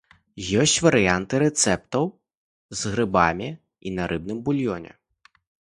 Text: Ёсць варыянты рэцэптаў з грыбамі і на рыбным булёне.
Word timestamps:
Ёсць 0.61 0.77
варыянты 0.85 1.41
рэцэптаў 1.43 2.09
з 2.81 2.95
грыбамі 2.95 3.49
і 3.55 3.89
на 4.01 4.13
рыбным 4.15 4.37
булёне. 4.51 4.91